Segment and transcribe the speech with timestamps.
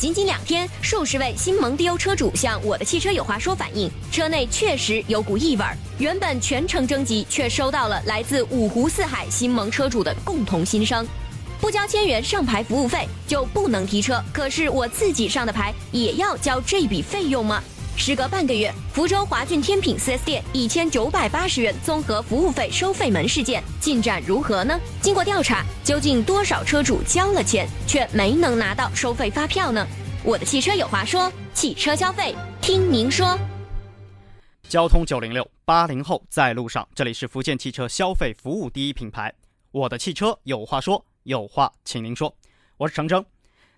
[0.00, 5.64] 仅仅两天，数十位新蒙迪欧车主向我的汽车有话说反映，车内确实有股异味。
[5.98, 11.06] 原本全程征集，却收到了来自五湖四海新蒙车主的共同心声：
[11.60, 14.24] 不交千元上牌服务费就不能提车。
[14.32, 17.62] 可是我自己上的牌也要交这笔费用吗？
[18.00, 24.80] 时隔半个月，福州华骏天品 4S 店一千九百八十元综合服务费收费门事件进展如何呢？
[25.02, 29.86] 经过调查，究竟多少车主交了钱却没能拿到收费发票呢？
[30.24, 33.38] 我的汽车有话说，汽车消费听您说。
[34.66, 39.30] 交通九零六八零后在路上，这里是福建汽车消费服务第一品牌。
[39.72, 42.34] 我的汽车有话说，有话请您说。
[42.78, 43.22] 我是程程。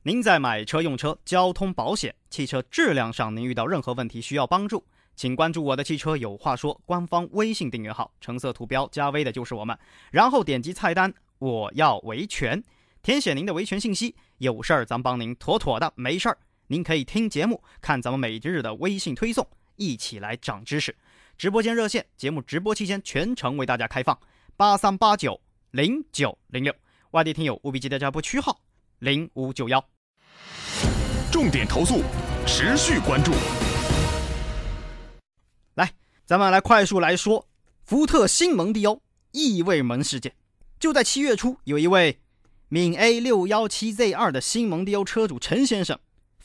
[0.04, 4.84] 您在买车、用车、交通保险、汽车质量上，您遇到任何问题需要帮助，
[5.14, 9.78] 请关注我的汽车有话说官方微信订阅号，橙色图标加微的就是我们。
[10.10, 12.60] 然后点击菜单我要维权，
[13.00, 20.92] 填写您的维权信息，有事儿咱帮您妥妥的，没事儿您可以听节目，看咱们每日的微信推送，一起来长知识。
[21.38, 24.18] 直播间热线节目直播期间全程为大家开放，
[24.56, 26.74] 八三八九零九零六，
[27.12, 28.60] 外地听友务必记得加拨区号
[29.02, 29.84] 零五九幺。
[31.32, 32.04] 重点投诉，
[32.46, 33.32] 持续关注。
[35.74, 35.90] 来，
[36.24, 37.48] 咱们来快速来说
[37.82, 40.32] 福特新蒙迪欧异味门事件。
[40.78, 42.20] 就在七月初，有一位
[42.68, 45.98] 闽 A 六幺七 Z 二的新蒙迪欧车主陈先生，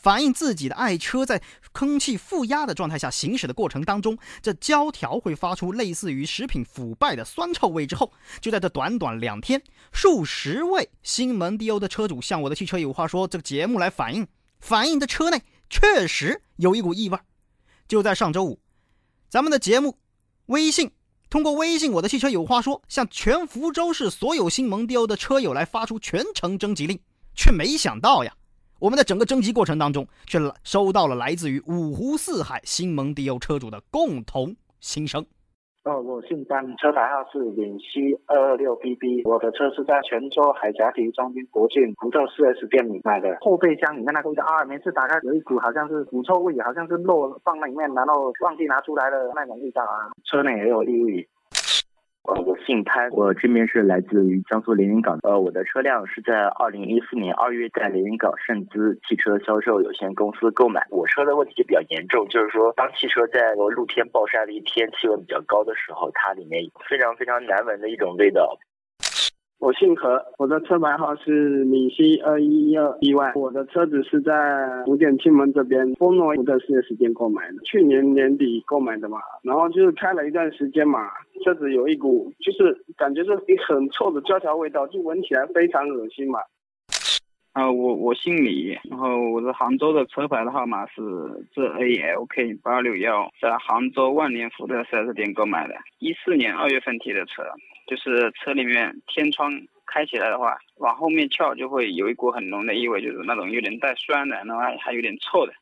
[0.08, 1.42] 反映自己的爱车在
[1.74, 7.86] 空气负压的状态下行驶的过程当中，这胶条会发出类似于食品腐败的酸臭味。
[7.86, 14.26] 之后，就在这短短两天，数十位新蒙迪欧的车主向我的汽车有话说这个节目来反映。
[14.62, 17.20] 反映的车内确实有一股异味。
[17.86, 18.62] 就在上周五，
[19.28, 19.98] 咱们的节目
[20.46, 20.90] 微信
[21.30, 26.98] 通过微信，我的汽车有话说，向全福州市所有新蒙迪欧的车友来发出全程征集令，
[27.36, 28.34] 却没想到呀，
[28.80, 35.26] 我们在整个征集过程当中，却收到了来自于五湖四海新蒙迪欧车主的共同心声。
[35.84, 39.24] 哦，我姓张，车牌号是闽西二二六 BB。
[39.24, 43.38] 我的车是在泉州海峡体育中心国境福特 4S 店里买的。
[43.40, 50.12] 后备箱里面那个味道啊，每次打开有一股好像是腐臭味，好像是肉放那里面，然后忘记拿出来的那种味道啊。
[50.26, 51.28] 车内也有异味。
[52.28, 55.18] 呃，我姓潘，我这边是来自于江苏连云港。
[55.24, 60.86] 呃，我的车辆是在二零一四年二月在连云港盛资汽车销售有限公司购买。
[60.90, 68.60] 我车的问题就比较严重，就是说当汽车在露天暴晒的一天，气温比较高的时候，它里面非常非常难闻的一种味道。
[69.60, 73.34] 我姓何，我的车牌号是闽西二一二一万。
[73.36, 74.32] 我的车子是在
[74.86, 79.18] 福建厦门这边丰诺福特四 S 店购买的，去年年底购买的嘛。
[79.42, 81.10] 然后就是开了一段时间嘛，
[81.44, 86.40] 车子有一股就是感觉是一很臭的胶条味道，就闻起来非常恶心嘛。
[87.58, 91.02] 啊，我我姓李，然后我的杭州的车牌的号码是
[91.52, 97.42] 浙 A L K 八六幺，在杭州万年福特 4S 店购买的，一四年二月份提的车。
[97.88, 99.52] 就是车里面天窗
[99.88, 105.54] 开起来的话，往后面翘就会有一股很浓的异味，就是那种有点带酸的，然后还有点臭的。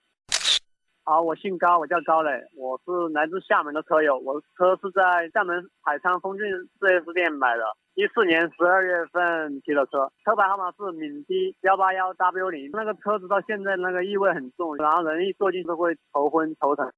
[1.08, 6.44] 好，我姓高，我叫高磊，我是来自厦门的车友，我的车是在厦门海沧丰骏
[6.80, 7.62] 4S 店买的，
[7.94, 16.92] 一四年十二月份提的车，车牌号码是闽 D 幺八幺 W 零，那个车子到现在那个异味很重，然后人一坐进去会头昏头疼。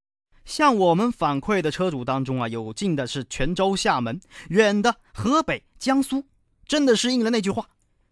[0.45, 4.18] 向我们反馈的车主当中啊，有近的是泉州、厦门，
[4.50, 6.24] 远的河北、江苏，
[6.66, 7.66] 真的是应了那句话：“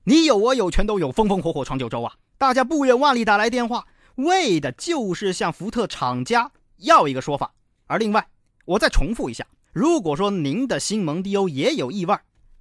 [0.04, 7.54] 你有我有，全都有，风风火火闯九州啊！”大家不远万里打来电话，为的就是向福特厂家要一个说法。
[7.88, 8.28] 而另外，
[8.66, 12.16] 我再重复一下：如果说您的新蒙迪欧也有异味，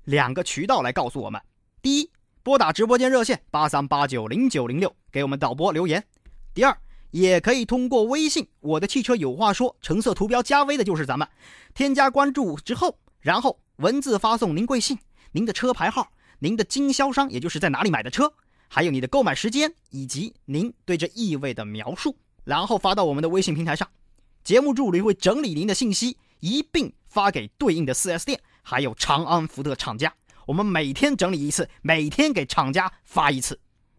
[0.04, 1.41] 两个渠道来告诉我们：
[1.81, 2.10] 第一，
[2.42, 6.00] 拨打直播间热线八三八九零九零六给我们导播留言；
[6.53, 6.76] 第二。
[7.10, 11.28] 也可以通过微信，我的汽车有话说，橙色图标加微的就是咱们，
[11.72, 14.98] 添加关注之后，然后文字发送您贵姓、
[15.31, 16.10] 您的车牌号、
[16.41, 18.32] 您的经销商，也就是在哪里买的车，
[18.74, 23.88] 还有你的购买时间以及您对这异味的描述，然后发到我们的微信平台上，
[24.42, 30.12] 节目助理会整理您的信息，一并发给对应的 4S 店，还有长安福特厂家，
[30.44, 33.56] 我们每天整理一次，每天给厂家发一次，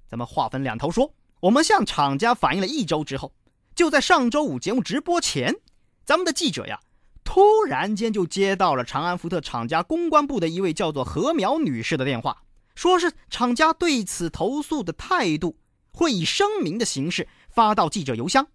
[0.09, 1.09] 咱们话分两头说。
[1.39, 3.31] 我们向厂家反映了一周之后，
[3.75, 5.55] 就在上周五节目直播前，
[6.03, 6.77] 咱们的记者呀，
[7.23, 12.43] 突然间就接到了长安福特厂家公关部的一位叫做何苗女士的电话，
[12.75, 15.57] 说是厂家对此投诉的态度
[15.91, 18.45] 会以声明的形式发到记者邮箱。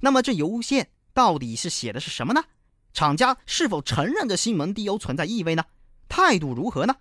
[0.00, 2.42] 那么这邮件到底是写的是什么呢？
[2.92, 5.62] 厂家是否承认这新门 D O 存在异味呢？
[6.08, 6.96] 态度如何呢？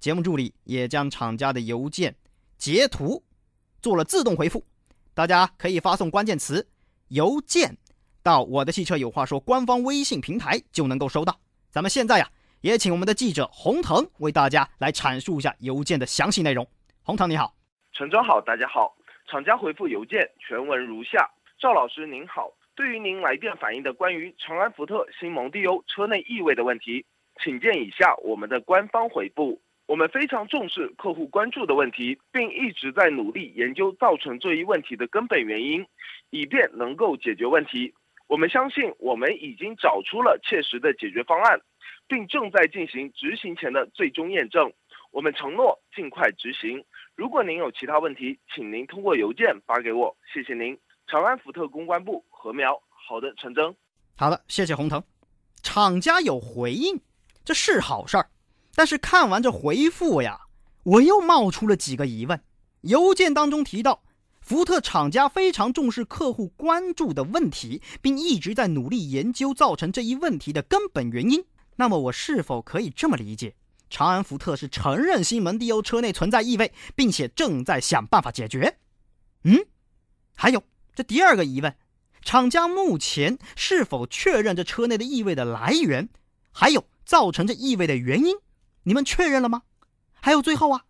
[0.00, 2.14] 节目助理也将厂家的邮件
[2.58, 3.22] 截图
[3.80, 4.64] 做了自动回复。
[5.14, 6.66] 大家可以发送关键词
[7.08, 7.76] “邮件”
[8.22, 11.38] 到我的汽车有话说官方微信平台就能够收到。
[11.70, 12.30] 咱们现在呀，
[12.60, 16.66] 也请我们的记者洪腾为大家来阐述一下邮件的详细内容。
[17.04, 17.54] 洪腾你好，
[17.92, 18.96] 陈总好，大家好。
[19.28, 27.04] 厂家回复邮件全文如下：赵老师您好，对于您来电反映的关于长安福特新蒙迪欧车内异味的问题，
[27.40, 29.60] 请见以下我们的官方回复。
[29.86, 35.86] 我们非常重视客户关注的问题，并一直在努力研究造成这一问题的根本原因，
[36.30, 37.94] 以便能够解决问题。
[38.28, 41.58] 我们相信我们已经找出了切实的解决方案，
[42.06, 44.70] 并正在进行执行前的最终验证。
[45.10, 46.84] 我们承诺尽快执行。
[47.16, 50.14] 如果您有其他问题，请您通过邮件发给我。
[50.32, 52.78] 谢谢您，长安福特公关部何苗。
[52.90, 53.74] 好的，陈征。
[54.14, 55.02] 好的，谢谢洪腾。
[55.62, 57.00] 厂家有回应，
[57.42, 58.28] 这是好事儿。
[58.74, 60.38] 但是看完这回复呀，
[60.84, 62.38] 我又冒出了几个疑问。
[62.82, 64.02] 邮件当中提到，
[64.48, 71.44] 福特厂家非常重视客户关注的问题，并一直在努力研究造成这一问题的根本原因。
[71.76, 73.54] 那么我是否可以这么理解，
[73.90, 78.78] 长安福特是承认新蒙迪欧车内存在异味，并且正在想办法解决？
[79.44, 79.66] 嗯，
[80.34, 80.62] 还有
[80.94, 81.76] 这第二个疑问，
[82.22, 86.08] 厂家目前是否确认这车内的异味的来源，
[86.52, 88.34] 还有造成这异味的原因？
[88.84, 89.64] 你们确认了吗？
[90.22, 90.84] 还有最后啊，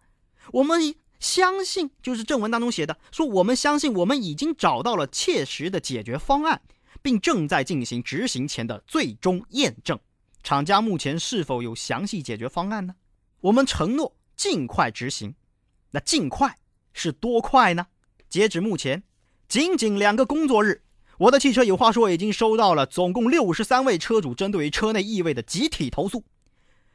[0.52, 6.60] 我们相信就是正文当中写的，说我们相信我们已经找到了切实的解决方案，
[7.02, 9.98] 并正在进行执行前的最终验证。
[10.42, 12.94] 厂家目前是否有详细解决方案呢？
[13.40, 15.34] 我们承诺尽快执行。
[15.90, 16.56] 那尽快
[16.92, 17.86] 是多快呢？
[18.28, 19.02] 截止目前，
[19.48, 20.82] 仅仅两个工作日，
[21.18, 26.22] 我的汽车有话说已经收到了总共六十三位车主针对于车内异味的集体投诉。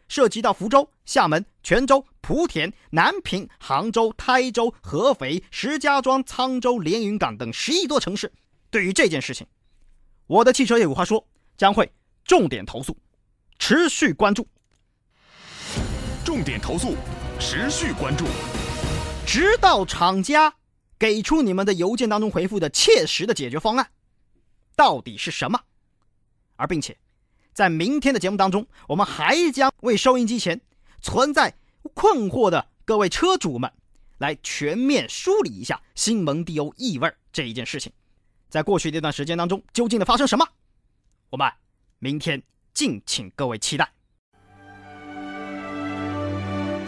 [0.07, 8.31] 涉及到福州、厦门、泉州、莆田、南平、杭州、台州、合肥、石家庄、沧州、连云港等十亿多城市。
[8.69, 9.45] 对于这件事情，
[10.27, 11.27] 我的汽车业有话说，
[11.57, 11.91] 将会
[12.25, 12.97] 重点投诉，
[13.59, 14.47] 持续关注。
[16.25, 16.95] 重点投诉，
[17.39, 18.25] 持续关注，
[19.25, 20.55] 直到厂家
[20.97, 23.91] 给出你们的邮件当中回复的切实的解决方案，
[24.75, 25.59] 到底是什么？
[26.55, 26.97] 而并且。
[27.53, 30.59] 在明天的节目当中，我们还将为收音机前
[31.01, 31.55] 存在
[31.93, 33.71] 困惑的各位车主们，
[34.17, 37.91] 来全面梳理一下新蒙迪欧异味这一件事情。
[38.49, 40.47] 在过去这段时间当中，究竟的发生什么？
[41.29, 41.51] 我们
[41.99, 42.41] 明天
[42.73, 43.91] 敬请各位期待。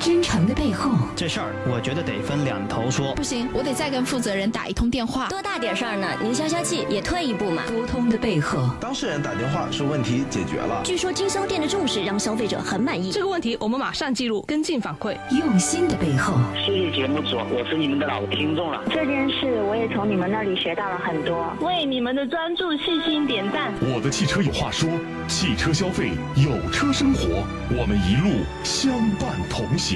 [0.05, 3.15] 真诚的背后，这事儿我觉得得分两头说。
[3.15, 5.27] 不行，我得再跟负责人打一通电话。
[5.29, 6.07] 多大点事儿呢？
[6.21, 7.63] 您消消气，也退一步嘛。
[7.67, 10.79] 沟通的背后，当事人打电话说问题解决了。
[10.83, 13.11] 据说经销店的重视让消费者很满意。
[13.11, 15.17] 这个问题我们马上记录跟进反馈。
[15.31, 18.83] 用心的背后，谢谢节目组，我是你们的老听众了。
[18.91, 23.73] 这件事我也从你们那里学到了很多，为你们的专注细心点赞。
[23.81, 24.87] 我的汽车有话说，
[25.27, 27.43] 汽车消费有车生活，
[27.75, 29.94] 我们一路相伴同行。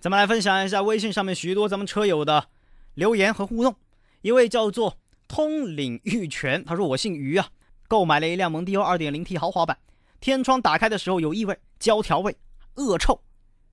[0.00, 2.48] 咱们来分享一下微信上面许多咱们车友的
[2.94, 3.76] 留言和互动。
[4.20, 7.48] 一位叫做通领玉泉，他说：“我姓于啊，
[7.86, 9.78] 购买了一辆蒙迪欧 2.0T 豪华版，
[10.20, 12.36] 天窗打开的时候有异味，胶条味，
[12.74, 13.20] 恶臭。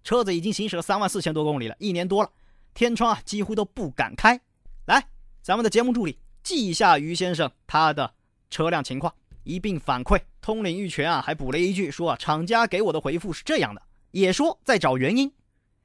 [0.03, 2.29] 车子已经行驶了三万四千多公里了，一年多了，
[2.73, 4.39] 天窗啊几乎都不敢开。
[4.85, 5.04] 来，
[5.42, 8.13] 咱们的节目助理记一下于先生他的
[8.49, 9.13] 车辆情况，
[9.44, 10.21] 一并反馈。
[10.42, 15.31] 通领玉泉啊还补了一句说啊，厂家给我的回复是这样的，也说在找原因。”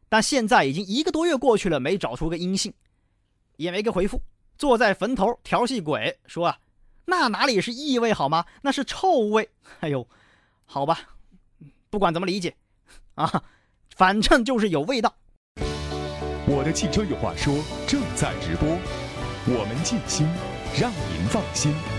[0.09, 2.73] 但现在已经一个多月过去了，没找出个阴性，
[3.57, 4.23] 也没个回复。
[4.57, 6.59] 坐在坟头调戏鬼说啊，
[7.07, 8.45] 那哪里是异味好吗？
[8.63, 9.51] 那是臭味。
[9.81, 10.07] 哎呦，
[10.67, 11.01] 好吧，
[11.91, 12.55] 不管怎么理解，
[13.17, 13.43] 啊，
[13.97, 15.13] 反正就是有味道。
[16.47, 17.53] 我的汽车有话说
[17.89, 18.69] 正在直播，
[19.47, 20.29] 我们静心，
[20.79, 21.94] 让您放心。